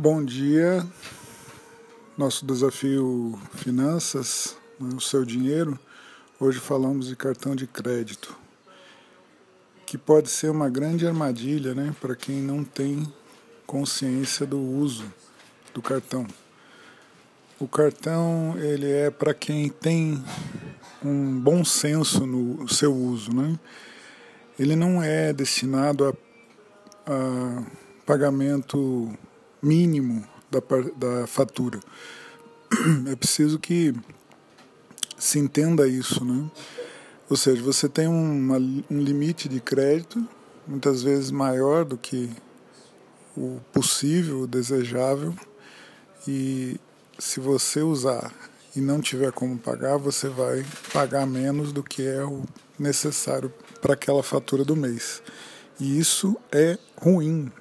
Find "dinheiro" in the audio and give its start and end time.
5.24-5.76